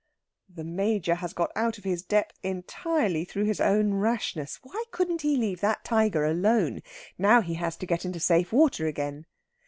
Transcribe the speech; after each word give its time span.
The 0.49 0.63
Major 0.63 1.13
has 1.13 1.31
got 1.31 1.51
out 1.55 1.77
of 1.77 1.83
his 1.83 2.01
depth 2.01 2.39
entirely 2.41 3.23
through 3.23 3.43
his 3.43 3.61
own 3.61 3.93
rashness. 3.93 4.57
Why 4.63 4.83
couldn't 4.89 5.21
he 5.21 5.37
leave 5.37 5.61
that 5.61 5.85
tiger 5.85 6.25
alone? 6.25 6.81
Now 7.19 7.41
he 7.41 7.53
has 7.53 7.77
to 7.77 7.85
get 7.85 8.03
into 8.03 8.19
safe 8.19 8.51
water 8.51 8.87
again. 8.87 9.27